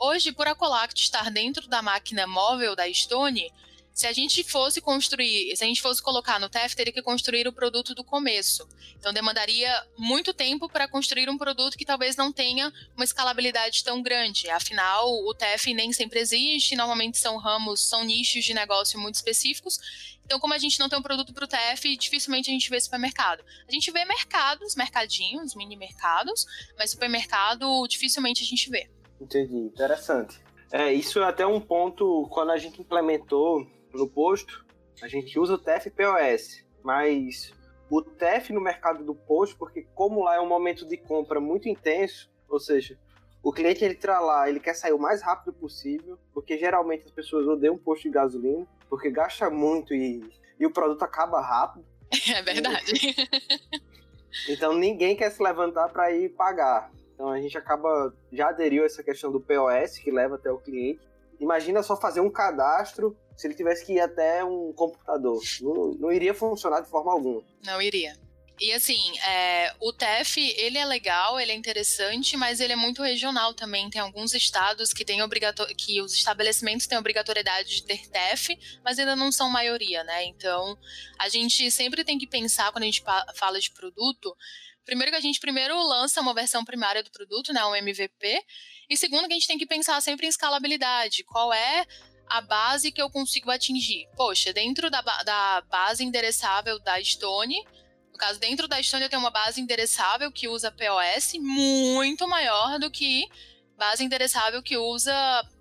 [0.04, 3.48] Hoje, por a Colact estar dentro da máquina móvel da Stone,
[3.94, 7.46] se a gente fosse construir, se a gente fosse colocar no TEF, teria que construir
[7.46, 8.68] o produto do começo.
[8.98, 14.02] Então demandaria muito tempo para construir um produto que talvez não tenha uma escalabilidade tão
[14.02, 14.50] grande.
[14.50, 19.78] Afinal, o TEF nem sempre existe, normalmente são ramos, são nichos de negócio muito específicos.
[20.24, 22.80] Então, como a gente não tem um produto para o TF, dificilmente a gente vê
[22.80, 23.44] supermercado.
[23.68, 26.44] A gente vê mercados, mercadinhos, mini mercados,
[26.76, 28.90] mas supermercado dificilmente a gente vê.
[29.22, 30.42] Entendi, interessante.
[30.72, 34.64] É, isso é até um ponto, quando a gente implementou no posto,
[35.00, 37.52] a gente usa o TEF POS, mas
[37.88, 41.68] o TEF no mercado do posto, porque como lá é um momento de compra muito
[41.68, 42.98] intenso, ou seja,
[43.42, 47.10] o cliente ele entra lá, ele quer sair o mais rápido possível, porque geralmente as
[47.10, 50.22] pessoas odeiam um posto de gasolina, porque gasta muito e,
[50.58, 51.84] e o produto acaba rápido.
[52.34, 53.16] É verdade.
[54.48, 56.90] Então ninguém quer se levantar para ir pagar.
[57.22, 60.58] Então a gente acaba já aderiu a essa questão do POS que leva até o
[60.58, 61.00] cliente.
[61.38, 65.40] Imagina só fazer um cadastro se ele tivesse que ir até um computador.
[65.60, 67.44] Não, não iria funcionar de forma alguma.
[67.64, 68.16] Não iria.
[68.60, 73.02] E assim, é, o TEF, ele é legal, ele é interessante, mas ele é muito
[73.02, 73.88] regional também.
[73.88, 75.66] Tem alguns estados que têm obrigator...
[75.76, 80.24] que os estabelecimentos têm obrigatoriedade de ter TEF, mas ainda não são maioria, né?
[80.24, 80.76] Então,
[81.18, 83.02] a gente sempre tem que pensar quando a gente
[83.34, 84.36] fala de produto,
[84.84, 88.42] Primeiro que a gente primeiro lança uma versão primária do produto, né, um MVP,
[88.90, 91.24] e segundo que a gente tem que pensar sempre em escalabilidade.
[91.24, 91.86] Qual é
[92.28, 94.06] a base que eu consigo atingir?
[94.16, 97.56] Poxa, dentro da, da base endereçável da Stone,
[98.12, 102.78] no caso, dentro da Stone eu tenho uma base endereçável que usa POS muito maior
[102.78, 103.26] do que
[103.76, 105.12] base endereçável que usa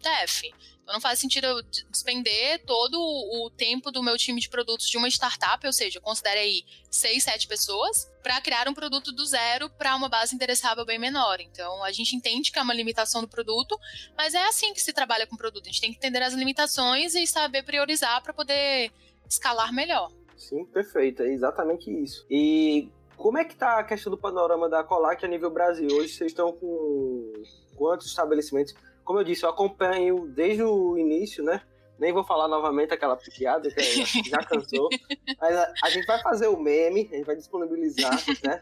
[0.01, 0.51] TEF.
[0.83, 4.97] Então não faz sentido eu despender todo o tempo do meu time de produtos de
[4.97, 9.69] uma startup, ou seja, considere aí seis, sete pessoas, para criar um produto do zero
[9.69, 11.39] para uma base endereçável bem menor.
[11.39, 13.77] Então a gente entende que é uma limitação do produto,
[14.17, 15.63] mas é assim que se trabalha com produto.
[15.63, 18.91] A gente tem que entender as limitações e saber priorizar para poder
[19.29, 20.11] escalar melhor.
[20.35, 22.25] Sim, perfeito, é exatamente isso.
[22.29, 25.87] E como é que tá a questão do panorama da Colac a nível Brasil?
[25.91, 27.31] Hoje vocês estão com
[27.75, 28.73] quantos estabelecimentos?
[29.03, 31.61] Como eu disse, eu acompanho desde o início, né?
[31.99, 34.89] Nem vou falar novamente aquela piada que já cansou.
[35.39, 38.11] Mas a, a, gente vai fazer o meme, a gente vai disponibilizar,
[38.43, 38.59] né?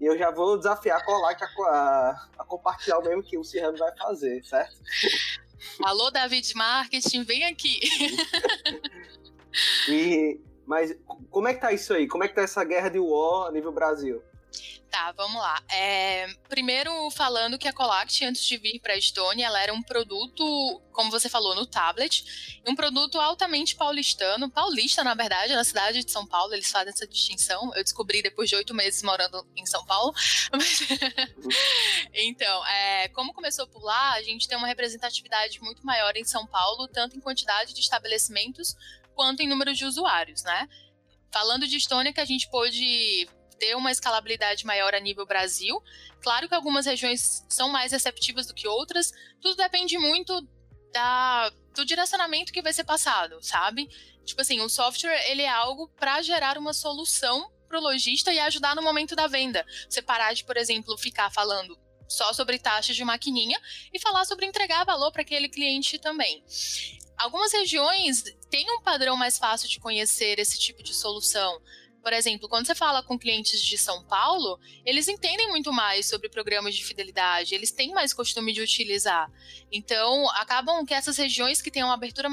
[0.00, 3.44] E eu já vou desafiar a Colac a, a, a compartilhar o meme que o
[3.44, 4.76] Cirrano vai fazer, certo?
[5.82, 7.80] Alô, David Marketing, vem aqui.
[9.88, 10.94] e mas
[11.30, 12.06] como é que tá isso aí?
[12.06, 14.22] Como é que tá essa guerra de war a nível Brasil?
[14.90, 15.62] Tá, vamos lá.
[15.70, 19.82] É, primeiro, falando que a Colact, antes de vir para a Estônia, ela era um
[19.82, 22.24] produto, como você falou, no tablet,
[22.66, 27.06] um produto altamente paulistano, paulista, na verdade, na cidade de São Paulo, eles fazem essa
[27.06, 27.70] distinção.
[27.74, 30.14] Eu descobri depois de oito meses morando em São Paulo.
[32.14, 36.46] então, é, como começou por lá, a gente tem uma representatividade muito maior em São
[36.46, 38.74] Paulo, tanto em quantidade de estabelecimentos
[39.14, 40.66] quanto em número de usuários, né?
[41.30, 45.82] Falando de Estônia, que a gente pôde ter uma escalabilidade maior a nível Brasil.
[46.22, 50.40] Claro que algumas regiões são mais receptivas do que outras, tudo depende muito
[50.92, 53.88] da, do direcionamento que vai ser passado, sabe?
[54.24, 58.38] Tipo assim, o software ele é algo para gerar uma solução para o lojista e
[58.40, 59.64] ajudar no momento da venda.
[59.88, 63.60] Você parar de, por exemplo, ficar falando só sobre taxas de maquininha
[63.92, 66.42] e falar sobre entregar valor para aquele cliente também.
[67.18, 71.60] Algumas regiões têm um padrão mais fácil de conhecer esse tipo de solução.
[72.08, 76.30] Por exemplo, quando você fala com clientes de São Paulo, eles entendem muito mais sobre
[76.30, 79.30] programas de fidelidade, eles têm mais costume de utilizar.
[79.70, 82.30] Então, acabam que essas regiões que têm uma abertura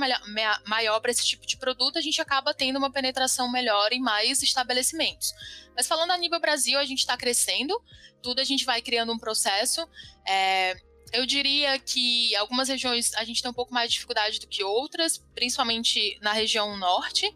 [0.66, 4.42] maior para esse tipo de produto, a gente acaba tendo uma penetração melhor em mais
[4.42, 5.34] estabelecimentos.
[5.76, 7.78] Mas falando a nível Brasil, a gente está crescendo,
[8.24, 9.86] tudo a gente vai criando um processo.
[10.26, 10.74] É,
[11.12, 14.64] eu diria que algumas regiões a gente tem um pouco mais de dificuldade do que
[14.64, 17.30] outras, principalmente na região norte,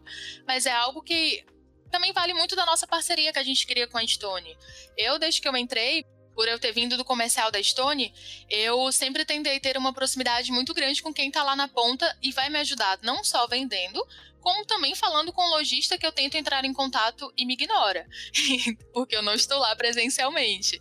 [0.46, 1.44] mas é algo que
[1.90, 4.56] também vale muito da nossa parceria que a gente cria com a Stone.
[4.96, 8.14] Eu, desde que eu entrei, por eu ter vindo do comercial da Stone,
[8.48, 12.32] eu sempre tentei ter uma proximidade muito grande com quem está lá na ponta e
[12.32, 14.02] vai me ajudar não só vendendo,
[14.40, 18.06] como também falando com o lojista que eu tento entrar em contato e me ignora,
[18.92, 20.80] porque eu não estou lá presencialmente.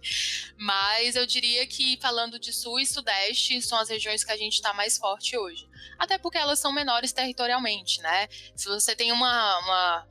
[0.58, 4.54] Mas eu diria que falando de sul e sudeste são as regiões que a gente
[4.54, 5.68] está mais forte hoje.
[5.98, 8.30] Até porque elas são menores territorialmente, né?
[8.56, 10.08] Se você tem uma, uma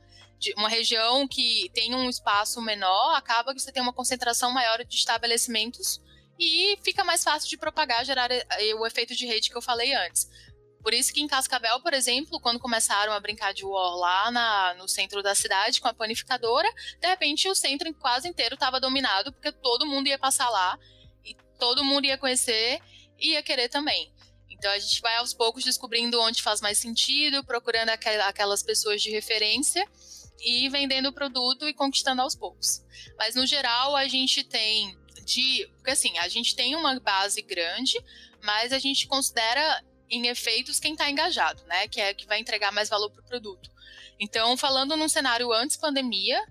[0.55, 4.95] uma região que tem um espaço menor, acaba que você tem uma concentração maior de
[4.95, 6.01] estabelecimentos
[6.39, 9.93] e fica mais fácil de propagar, gerar eh, o efeito de rede que eu falei
[9.93, 10.27] antes.
[10.81, 14.73] Por isso que em Cascavel, por exemplo, quando começaram a brincar de war lá na,
[14.75, 16.69] no centro da cidade com a panificadora,
[17.01, 20.79] de repente o centro quase inteiro estava dominado, porque todo mundo ia passar lá
[21.25, 22.79] e todo mundo ia conhecer
[23.19, 24.13] e ia querer também.
[24.49, 29.09] Então a gente vai aos poucos descobrindo onde faz mais sentido, procurando aquelas pessoas de
[29.09, 29.85] referência
[30.41, 32.83] e vendendo o produto e conquistando aos poucos.
[33.17, 37.97] Mas no geral a gente tem de, porque assim, a gente tem uma base grande,
[38.41, 41.87] mas a gente considera em efeitos quem está engajado, né?
[41.87, 43.69] Que é que vai entregar mais valor para o produto.
[44.19, 46.41] Então, falando num cenário antes pandemia,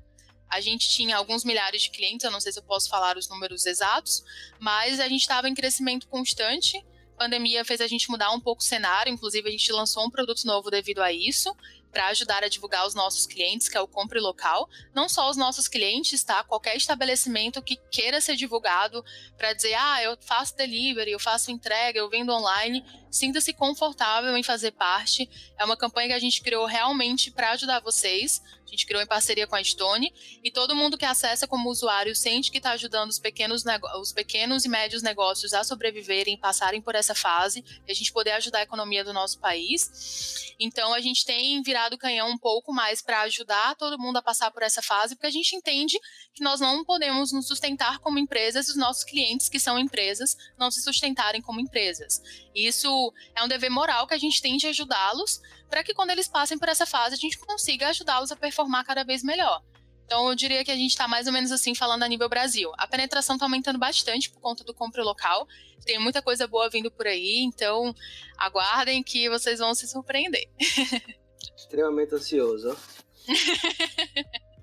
[0.49, 3.29] a gente tinha alguns milhares de clientes, eu não sei se eu posso falar os
[3.29, 4.23] números exatos,
[4.59, 6.79] mas a gente estava em crescimento constante.
[7.15, 10.11] A pandemia fez a gente mudar um pouco o cenário, inclusive a gente lançou um
[10.11, 11.55] produto novo devido a isso
[11.91, 14.69] para ajudar a divulgar os nossos clientes, que é o Compre Local.
[14.95, 16.45] Não só os nossos clientes, tá?
[16.45, 19.05] Qualquer estabelecimento que queira ser divulgado
[19.37, 24.43] para dizer, ah, eu faço delivery, eu faço entrega, eu vendo online, sinta-se confortável em
[24.43, 25.29] fazer parte.
[25.59, 28.43] É uma campanha que a gente criou realmente para ajudar vocês.
[28.69, 30.13] A gente criou em parceria com a Stone
[30.45, 33.65] e todo mundo que acessa como usuário sente que está ajudando os pequenos,
[33.99, 38.33] os pequenos e médios negócios a sobreviverem, passarem por essa fase e a gente poder
[38.33, 40.55] ajudar a economia do nosso país.
[40.61, 44.23] Então a gente tem virado o canhão um pouco mais para ajudar todo mundo a
[44.23, 45.99] passar por essa fase, porque a gente entende
[46.35, 50.71] que nós não podemos nos sustentar como empresas os nossos clientes, que são empresas, não
[50.71, 52.21] se sustentarem como empresas.
[52.67, 56.27] Isso é um dever moral que a gente tem de ajudá-los para que quando eles
[56.27, 59.63] passem por essa fase a gente consiga ajudá-los a performar cada vez melhor.
[60.09, 62.73] Então, eu diria que a gente está mais ou menos assim falando a nível Brasil.
[62.79, 65.47] A penetração está aumentando bastante por conta do compra local.
[65.85, 67.95] Tem muita coisa boa vindo por aí, então
[68.39, 70.49] aguardem que vocês vão se surpreender.
[71.55, 72.75] Extremamente ansioso.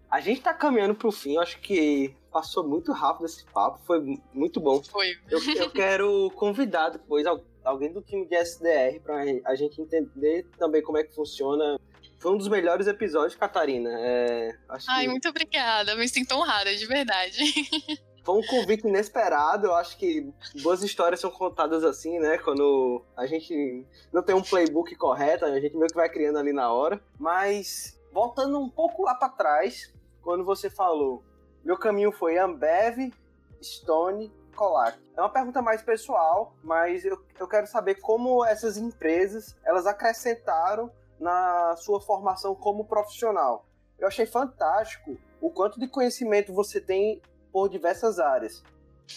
[0.09, 3.79] a gente está caminhando para o fim, eu acho que passou muito rápido esse papo,
[3.85, 4.81] foi muito bom.
[4.83, 5.15] Foi.
[5.29, 7.23] Eu, eu quero convidar depois
[7.65, 11.79] alguém do time de SDR, para a gente entender também como é que funciona.
[12.19, 13.89] Foi um dos melhores episódios, Catarina.
[13.99, 15.09] É, Ai, que...
[15.09, 15.95] muito obrigada.
[15.95, 17.37] Me sinto honrada, de verdade.
[18.23, 19.67] Foi um convite inesperado.
[19.67, 22.39] Eu acho que boas histórias são contadas assim, né?
[22.39, 26.51] Quando a gente não tem um playbook correto, a gente meio que vai criando ali
[26.51, 26.99] na hora.
[27.19, 31.23] Mas voltando um pouco lá para trás, quando você falou,
[31.63, 33.13] meu caminho foi Ambev,
[33.61, 34.97] Stone, Colac.
[35.15, 40.91] É uma pergunta mais pessoal, mas eu, eu quero saber como essas empresas elas acrescentaram
[41.19, 43.65] na sua formação como profissional.
[43.99, 48.63] Eu achei fantástico o quanto de conhecimento você tem por diversas áreas.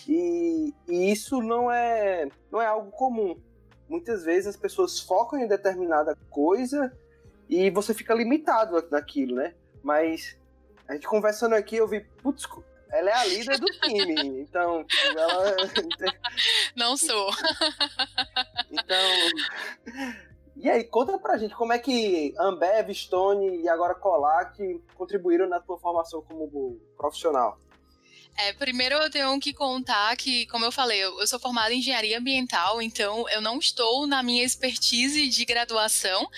[0.06, 3.40] E, e, isso não é, não é algo comum.
[3.88, 6.92] Muitas vezes as pessoas focam em determinada coisa
[7.48, 9.54] e você fica limitado naquilo, né?
[9.82, 10.36] Mas
[10.86, 12.46] a gente conversando aqui, eu vi, putz,
[12.90, 14.40] ela é a líder do time.
[14.40, 14.84] Então,
[15.16, 15.56] ela.
[16.76, 17.30] Não sou.
[18.70, 19.08] Então.
[20.56, 24.58] E aí, conta pra gente como é que Ambev, Stone e agora Colac
[24.94, 27.58] contribuíram na tua formação como profissional.
[28.40, 32.18] É, primeiro eu tenho que contar que, como eu falei, eu, sou formada em engenharia
[32.18, 36.28] ambiental, então eu não estou na minha expertise de graduação,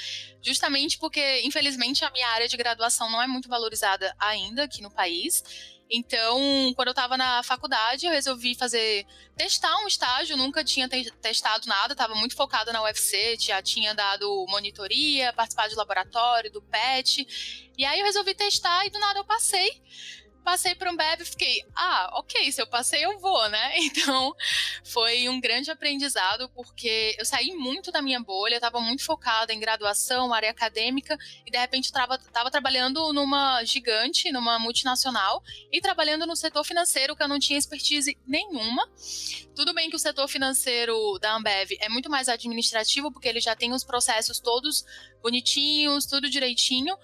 [0.40, 4.90] justamente porque, infelizmente, a minha área de graduação não é muito valorizada ainda aqui no
[4.90, 5.44] país.
[5.90, 9.04] Então, quando eu estava na faculdade, eu resolvi fazer
[9.36, 13.92] testar um estágio, nunca tinha te testado nada, estava muito focada na UFC, já tinha
[13.92, 17.72] dado monitoria, participado de laboratório, do PET.
[17.76, 19.82] E aí eu resolvi testar e do nada eu passei
[20.40, 23.72] passei por um BEB e fiquei, ah, ok, se eu passei, eu vou, né?
[24.00, 24.34] Então,
[24.84, 29.60] foi um grande aprendizado, porque eu saí muito da minha bolha, estava muito focada em
[29.60, 36.36] graduação, área acadêmica, e de repente estava trabalhando numa gigante, numa multinacional, e trabalhando no
[36.36, 38.88] setor financeiro, que eu não tinha expertise nenhuma.
[39.54, 43.54] Tudo bem que o setor financeiro da Ambev é muito mais administrativo, porque ele já
[43.54, 44.84] tem os processos todos
[45.22, 46.96] bonitinhos, tudo direitinho.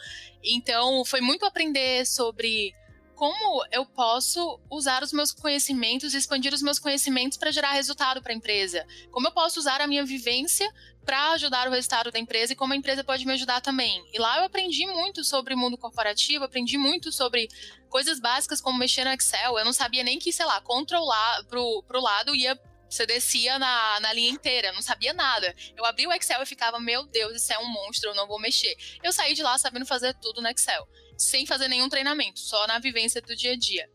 [0.42, 2.75] Então, foi muito aprender sobre
[3.16, 8.31] como eu posso usar os meus conhecimentos, expandir os meus conhecimentos para gerar resultado para
[8.31, 8.87] a empresa?
[9.11, 10.70] Como eu posso usar a minha vivência
[11.02, 14.05] para ajudar o resultado da empresa e como a empresa pode me ajudar também?
[14.12, 17.48] E lá eu aprendi muito sobre o mundo corporativo, aprendi muito sobre
[17.88, 19.59] coisas básicas como mexer no Excel.
[19.59, 22.57] Eu não sabia nem que, sei lá, controlar pro, pro lado ia
[22.88, 25.52] você descia na, na linha inteira, não sabia nada.
[25.76, 28.38] Eu abri o Excel e ficava, meu Deus, isso é um monstro, eu não vou
[28.38, 28.76] mexer.
[29.02, 32.79] Eu saí de lá sabendo fazer tudo no Excel sem fazer nenhum treinamento, só na
[32.79, 33.88] vivência do dia a dia.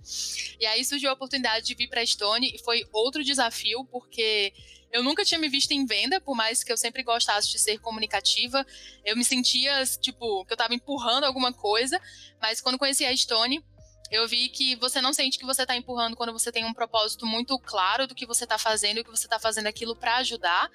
[0.59, 4.53] E aí surgiu a oportunidade de vir para Stone e foi outro desafio, porque
[4.91, 7.79] eu nunca tinha me visto em venda, por mais que eu sempre gostasse de ser
[7.79, 8.65] comunicativa.
[9.05, 12.01] Eu me sentia, tipo, que eu estava empurrando alguma coisa,
[12.41, 13.63] mas quando conheci a Stone,
[14.11, 17.25] eu vi que você não sente que você está empurrando quando você tem um propósito
[17.25, 20.69] muito claro do que você está fazendo e que você está fazendo aquilo para ajudar.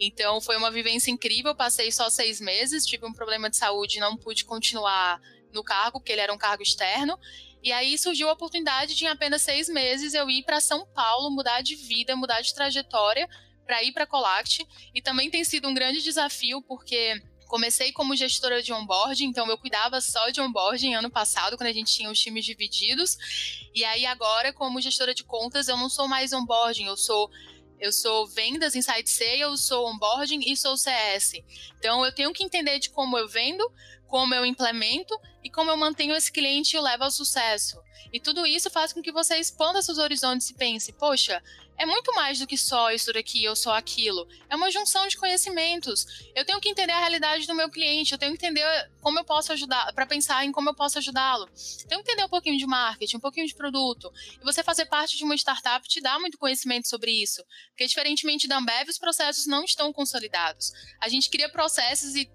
[0.00, 1.54] Então foi uma vivência incrível.
[1.54, 5.20] Passei só seis meses, tive um problema de saúde, não pude continuar
[5.52, 7.18] no cargo, porque ele era um cargo externo.
[7.62, 11.30] E aí surgiu a oportunidade de, em apenas seis meses, eu ir para São Paulo,
[11.30, 13.28] mudar de vida, mudar de trajetória,
[13.66, 14.66] para ir para a Colact.
[14.94, 19.58] E também tem sido um grande desafio, porque comecei como gestora de onboarding, então eu
[19.58, 23.16] cuidava só de onboarding ano passado, quando a gente tinha os times divididos.
[23.74, 27.30] E aí agora, como gestora de contas, eu não sou mais onboarding, eu sou
[27.80, 31.34] eu sou vendas, inside sales, sou onboarding e sou CS.
[31.78, 33.64] Então eu tenho que entender de como eu vendo,
[34.08, 37.80] como eu implemento e como eu mantenho esse cliente e o levo ao sucesso.
[38.12, 41.42] E tudo isso faz com que você expanda seus horizontes e pense, poxa,
[41.78, 44.28] é muito mais do que só isso daqui ou só aquilo.
[44.50, 46.06] É uma junção de conhecimentos.
[46.34, 48.64] Eu tenho que entender a realidade do meu cliente, eu tenho que entender
[49.00, 51.48] como eu posso ajudar, para pensar em como eu posso ajudá-lo.
[51.88, 54.12] Tenho que entender um pouquinho de marketing, um pouquinho de produto.
[54.40, 57.42] E você fazer parte de uma startup te dá muito conhecimento sobre isso.
[57.68, 60.72] Porque, diferentemente da Ambev, os processos não estão consolidados.
[61.00, 62.28] A gente cria processos e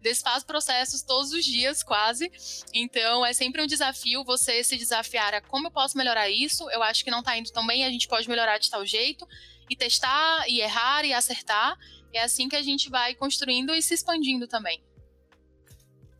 [0.00, 2.30] desfaz processos todos os dias, quase.
[2.72, 6.68] Então, é sempre um desafio você se desafiar a como eu posso melhorar isso.
[6.70, 9.26] Eu acho que não está indo tão bem, a gente pode melhorar de tal jeito.
[9.70, 11.76] E testar, e errar, e acertar.
[12.12, 14.82] É assim que a gente vai construindo e se expandindo também.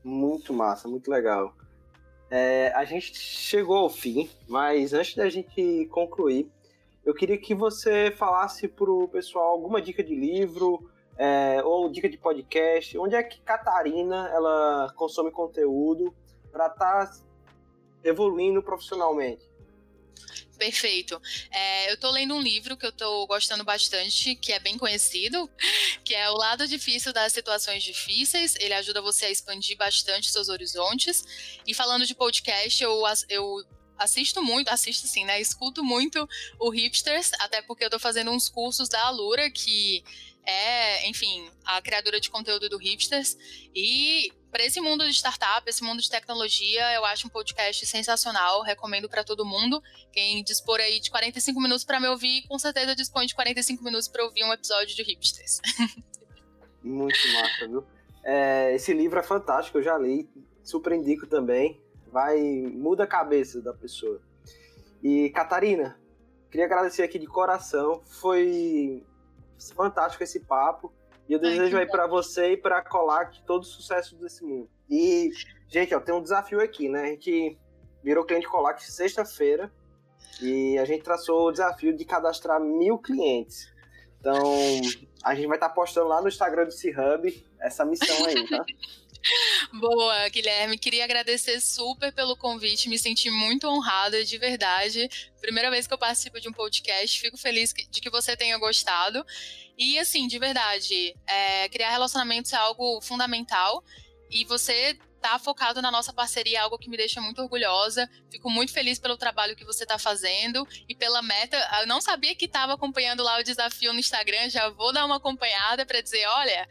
[0.04, 1.54] Muito massa, muito legal.
[2.30, 6.50] É, a gente chegou ao fim, mas antes da gente concluir,
[7.04, 12.08] eu queria que você falasse para o pessoal alguma dica de livro, é, ou dica
[12.08, 16.14] de podcast, onde é que Catarina ela consome conteúdo
[16.52, 17.12] para estar tá
[18.04, 19.47] evoluindo profissionalmente?
[20.58, 21.20] Perfeito.
[21.50, 25.48] É, eu estou lendo um livro que eu estou gostando bastante, que é bem conhecido,
[26.04, 28.56] que é O Lado Difícil das Situações Difíceis.
[28.58, 31.24] Ele ajuda você a expandir bastante seus horizontes.
[31.66, 33.64] E falando de podcast, eu, eu
[33.98, 35.40] assisto muito, assisto sim, né?
[35.40, 36.28] Escuto muito
[36.58, 40.02] o Hipsters, até porque eu estou fazendo uns cursos da Alura que
[40.48, 43.36] é, enfim, a criadora de conteúdo do Hipsters.
[43.74, 48.62] E para esse mundo de startup, esse mundo de tecnologia, eu acho um podcast sensacional,
[48.62, 49.82] recomendo para todo mundo.
[50.10, 54.08] Quem dispor aí de 45 minutos para me ouvir, com certeza dispõe de 45 minutos
[54.08, 55.60] para ouvir um episódio de Hipsters.
[56.82, 57.84] Muito massa, viu?
[58.24, 60.26] É, esse livro é fantástico, eu já li,
[60.64, 61.78] super indico também.
[62.10, 64.22] Vai, muda a cabeça da pessoa.
[65.02, 66.00] E Catarina,
[66.50, 69.04] queria agradecer aqui de coração, foi
[69.74, 70.92] fantástico esse papo.
[71.28, 74.68] E eu desejo Ai, aí para você e para Colac todo o sucesso desse mundo.
[74.88, 75.30] E,
[75.68, 77.02] gente, ó, tem um desafio aqui, né?
[77.02, 77.58] A gente
[78.02, 79.70] virou cliente Colac sexta-feira
[80.40, 83.70] e a gente traçou o desafio de cadastrar mil clientes.
[84.20, 84.42] Então,
[85.22, 88.64] a gente vai estar tá postando lá no Instagram do C-Hub essa missão aí, tá?
[89.72, 90.78] Boa, Guilherme.
[90.78, 92.88] Queria agradecer super pelo convite.
[92.88, 95.08] Me senti muito honrada, de verdade.
[95.40, 97.20] Primeira vez que eu participo de um podcast.
[97.20, 99.24] Fico feliz de que você tenha gostado.
[99.76, 103.84] E, assim, de verdade, é, criar relacionamentos é algo fundamental.
[104.30, 108.08] E você tá focado na nossa parceria é algo que me deixa muito orgulhosa.
[108.30, 111.56] Fico muito feliz pelo trabalho que você está fazendo e pela meta.
[111.80, 115.16] Eu não sabia que estava acompanhando lá o desafio no Instagram, já vou dar uma
[115.16, 116.68] acompanhada para dizer, olha,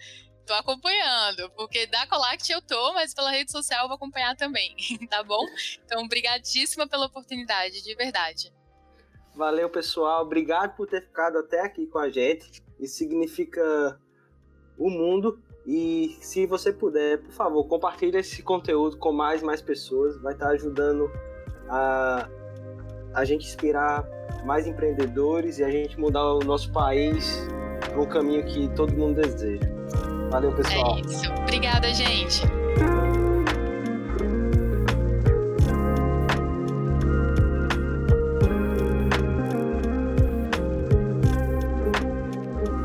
[0.48, 4.76] tô acompanhando, porque da Colact eu tô, mas pela rede social eu vou acompanhar também,
[5.12, 5.45] tá bom?
[5.86, 8.52] Então, brigadíssima pela oportunidade, de verdade.
[9.36, 10.24] Valeu, pessoal.
[10.24, 12.64] Obrigado por ter ficado até aqui com a gente.
[12.80, 14.00] Isso significa
[14.78, 15.39] o mundo.
[15.66, 20.20] E se você puder, por favor, compartilhe esse conteúdo com mais e mais pessoas.
[20.22, 21.12] Vai estar ajudando
[21.70, 22.28] a,
[23.14, 24.08] a gente inspirar
[24.43, 27.45] mais empreendedores e a gente mudar o nosso país
[27.80, 29.77] para um caminho que todo mundo deseja.
[30.30, 30.98] Valeu, pessoal.
[30.98, 31.32] É isso.
[31.32, 32.42] Obrigada, gente.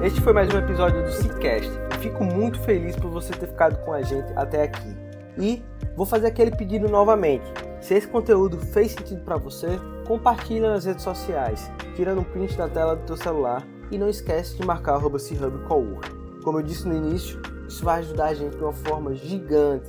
[0.03, 1.71] Este foi mais um episódio do Cicast.
[2.01, 4.97] Fico muito feliz por você ter ficado com a gente até aqui.
[5.39, 5.63] E
[5.97, 7.45] vou fazer aquele pedido novamente.
[7.81, 12.69] Se esse conteúdo fez sentido para você, compartilha nas redes sociais, tirando um print da
[12.69, 16.22] tela do teu celular e não esquece de marcar o @chubcowork.
[16.43, 19.89] Como eu disse no início, isso vai ajudar a gente de uma forma gigante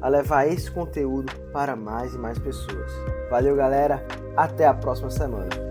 [0.00, 2.90] a levar esse conteúdo para mais e mais pessoas.
[3.30, 4.04] Valeu, galera.
[4.36, 5.61] Até a próxima semana.